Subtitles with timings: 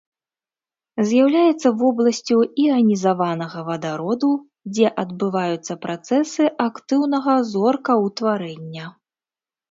[1.07, 4.29] З'яўляецца вобласцю іанізаванага вадароду,
[4.77, 8.87] дзе адбываюцца працэсы актыўнага зоркаўтварэння.